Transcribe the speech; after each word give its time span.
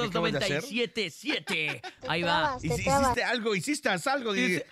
en 0.06 0.10
serio, 0.10 0.10
nene, 0.10 0.10
lo 0.10 0.10
que 0.10 0.18
acabas 0.18 0.32
de 0.32 0.38
hacer? 0.38 0.62
032977. 0.64 1.82
Ahí 2.08 2.22
va. 2.24 2.58
Hici- 2.60 2.80
Hiciste 2.80 3.24
algo, 3.24 3.56
hiciste 3.56 3.90
algo. 4.08 4.34
es 4.36 4.64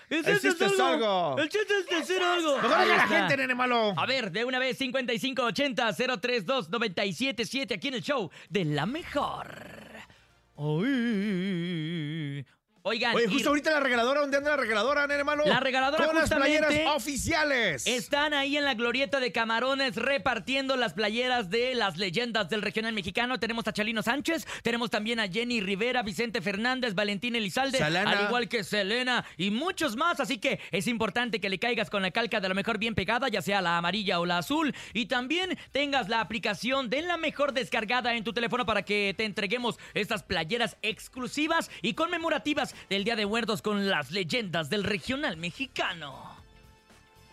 Hiciste 0.44 0.66
algo. 0.82 1.36
El 1.40 1.50
chiste 1.50 1.74
es 1.80 1.86
de 1.88 1.96
hacer 1.96 2.22
algo. 2.24 2.58
Ahí 2.62 2.84
diga 2.84 2.98
la 2.98 3.08
gente, 3.08 3.38
nene 3.38 3.56
malo. 3.56 3.94
A 3.98 4.06
ver, 4.06 4.32
de 4.32 4.46
una 4.46 4.60
vez, 4.60 4.80
5580-032-977 4.80 7.74
aquí 7.76 7.88
en 7.90 7.94
el 7.96 8.02
show 8.04 8.30
de 8.50 8.66
la 8.66 8.86
mejor. 8.86 9.48
Ay. 10.56 12.46
Oigan, 12.86 13.16
Oye, 13.16 13.28
y 13.30 13.32
justo 13.32 13.48
ahorita 13.48 13.72
la 13.72 13.80
regaladora, 13.80 14.20
¿dónde 14.20 14.36
anda 14.36 14.50
la 14.50 14.58
regaladora, 14.58 15.08
nene 15.08 15.24
malo? 15.24 15.46
La 15.46 15.62
regaladora 15.62 16.06
Con 16.06 16.18
las 16.18 16.30
playeras 16.30 16.74
oficiales. 16.94 17.88
Están 17.88 18.34
ahí 18.34 18.58
en 18.58 18.66
la 18.66 18.74
glorieta 18.74 19.22
de 19.22 19.32
Camarones 19.32 19.96
repartiendo 19.96 20.76
las 20.76 20.92
playeras 20.92 21.50
de 21.50 21.76
las 21.76 21.96
leyendas 21.96 22.50
del 22.50 22.62
regional 22.62 22.92
mexicano. 22.92 23.40
Tenemos 23.40 23.66
a 23.70 23.72
Chalino 23.72 24.04
Sánchez, 24.04 24.46
tenemos 24.64 24.90
también 24.90 25.22
a 25.22 25.30
Jenny 25.30 25.62
Rivera, 25.62 26.04
Vicente 26.04 26.42
Fernández, 26.42 26.94
Valentín 26.94 27.38
Elizalde, 27.38 27.78
Selena. 27.78 28.12
al 28.12 28.26
igual 28.28 28.50
que 28.50 28.66
Selena 28.66 29.24
y 29.38 29.50
muchos 29.50 29.96
más. 29.96 30.20
Así 30.20 30.38
que 30.38 30.60
es 30.72 30.86
importante 30.88 31.40
que 31.40 31.50
le 31.50 31.60
caigas 31.60 31.90
con 31.90 32.02
la 32.02 32.12
calca 32.12 32.42
de 32.42 32.50
la 32.50 32.54
mejor 32.54 32.80
bien 32.80 32.96
pegada, 32.96 33.30
ya 33.30 33.42
sea 33.42 33.62
la 33.62 33.78
amarilla 33.78 34.20
o 34.20 34.26
la 34.26 34.40
azul. 34.40 34.76
Y 34.94 35.06
también 35.06 35.58
tengas 35.72 36.10
la 36.10 36.20
aplicación 36.20 36.90
de 36.90 37.02
la 37.04 37.16
mejor 37.16 37.54
descargada 37.54 38.14
en 38.14 38.26
tu 38.26 38.34
teléfono 38.34 38.66
para 38.66 38.84
que 38.84 39.14
te 39.16 39.24
entreguemos 39.24 39.80
estas 39.94 40.22
playeras 40.22 40.76
exclusivas 40.82 41.72
y 41.82 41.94
conmemorativas 41.94 42.73
del 42.90 43.04
Día 43.04 43.16
de 43.16 43.26
Muertos 43.26 43.62
con 43.62 43.90
las 43.90 44.12
leyendas 44.12 44.70
del 44.70 44.84
regional 44.84 45.38
mexicano. 45.38 46.38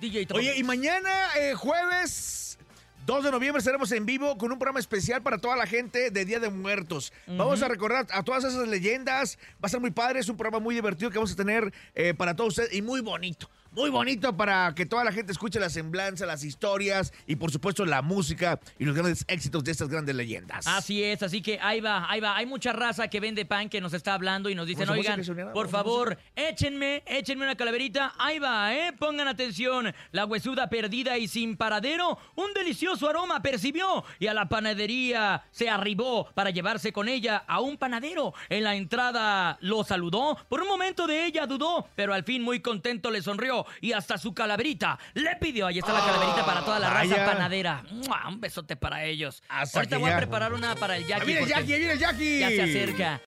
DJ 0.01 0.27
Topo 0.27 0.39
Oye, 0.39 0.57
y 0.57 0.63
mañana, 0.63 1.11
eh, 1.39 1.55
jueves 1.55 2.59
2 3.07 3.25
de 3.25 3.31
noviembre, 3.31 3.59
estaremos 3.59 3.91
en 3.93 4.07
vivo 4.07 4.37
con 4.39 4.53
un 4.53 4.59
programa 4.59 4.79
especial 4.79 5.23
para 5.23 5.39
toda 5.39 5.57
la 5.57 5.67
gente 5.67 6.11
de 6.11 6.25
Día 6.25 6.39
de 6.39 6.49
Muertos. 6.49 7.13
Vamos 7.27 7.63
a 7.63 7.69
recordar 7.69 8.07
a 8.11 8.23
todas 8.23 8.45
esas 8.45 8.69
leyendas. 8.69 9.39
Va 9.55 9.67
a 9.67 9.69
ser 9.69 9.81
muy 9.81 9.91
padre, 9.91 10.21
es 10.21 10.29
un 10.29 10.37
programa 10.37 10.63
muy 10.63 10.75
divertido 10.75 11.11
que 11.11 11.19
vamos 11.19 11.33
a 11.33 11.37
tener 11.37 11.73
eh, 11.95 12.15
para 12.15 12.37
todos 12.37 12.59
ustedes 12.59 12.73
y 12.73 12.83
muy 12.83 13.01
bonito. 13.01 13.51
Muy 13.73 13.89
bonito 13.89 14.37
para 14.37 14.75
que 14.75 14.85
toda 14.85 15.05
la 15.05 15.13
gente 15.13 15.31
escuche 15.31 15.61
la 15.61 15.71
semblanza, 15.71 16.27
las 16.27 16.43
historias 16.43 17.13
y 17.29 17.37
por 17.37 17.53
supuesto 17.53 17.85
la 17.85 18.03
música 18.03 18.59
y 18.81 18.85
los 18.85 18.97
grandes 18.97 19.25
éxitos 19.29 19.63
de 19.63 19.71
estas 19.71 19.89
grandes 19.89 20.17
leyendas. 20.17 20.67
Así 20.67 21.05
es, 21.05 21.23
así 21.23 21.41
que 21.41 21.57
ahí 21.63 21.81
va, 21.81 22.11
ahí 22.11 22.19
va. 22.19 22.37
Hay 22.37 22.47
mucha 22.47 22.73
raza 22.73 23.07
que 23.07 23.21
vende 23.21 23.45
pan 23.45 23.69
que 23.69 23.81
nos 23.81 23.95
está 23.95 24.15
hablando 24.15 24.51
y 24.51 24.57
nos 24.57 24.67
dicen, 24.67 24.89
oigan, 24.89 25.23
por 25.53 25.69
favor, 25.69 26.19
échenme, 26.35 27.05
échenme 27.07 27.45
una 27.45 27.55
calaverita. 27.55 28.13
Ahí 28.19 28.41
va, 28.41 28.75
¿eh? 28.75 28.93
Pongan 28.99 29.29
atención. 29.29 29.95
La 30.11 30.25
huesuda 30.25 30.69
perdida 30.69 31.17
y 31.17 31.29
sin 31.29 31.57
paradero, 31.57 32.19
un 32.35 32.53
delicioso 32.53 33.09
aroma 33.09 33.41
percibió 33.41 34.03
y 34.19 34.27
a 34.27 34.35
la 34.35 34.49
panadería 34.49 35.45
se 35.53 35.71
arribó 35.71 36.29
para 36.35 36.51
llevarse 36.51 36.93
con 36.93 37.09
ella 37.09 37.45
a 37.47 37.61
un 37.61 37.77
panadero. 37.77 38.35
En 38.49 38.65
la 38.65 38.75
entrada 38.75 39.59
lo 39.61 39.85
saludó, 39.85 40.37
por 40.49 40.61
un 40.61 40.67
momento 40.67 41.07
de 41.07 41.25
ella 41.25 41.47
dudó, 41.47 41.87
pero 41.95 42.13
al 42.13 42.25
fin 42.25 42.43
muy 42.43 42.59
contento 42.59 43.13
le 43.13 43.23
sonrió 43.23 43.60
y 43.81 43.93
hasta 43.93 44.19
su 44.19 44.35
calaverita 44.35 44.99
le 45.15 45.37
pidió. 45.37 45.67
Ahí 45.67 45.79
está 45.79 45.93
la 45.93 46.01
calaverita 46.01 46.45
para 46.45 46.65
toda 46.65 46.79
la 46.79 46.91
raza 46.91 47.25
panadera. 47.25 47.83
¡Mua! 47.91 48.29
Un 48.29 48.41
besote 48.41 48.77
para 48.77 49.05
ellos. 49.05 49.43
Hasta 49.49 49.79
Ahorita 49.79 49.97
que 49.97 50.03
voy 50.03 50.11
a 50.11 50.17
preparar 50.17 50.53
una 50.53 50.75
para 50.77 50.97
el 50.97 51.05
¡Ah, 51.05 51.09
Jackie. 51.09 51.27
¡Viene 51.27 51.41
el 51.41 51.47
porque 51.47 51.61
Jackie, 51.61 51.73
ahí 51.73 51.79
viene 51.79 51.93
el 51.95 51.99
Jackie! 51.99 52.39
Ya 52.41 52.49
se 52.49 52.63
acerca. 52.63 53.19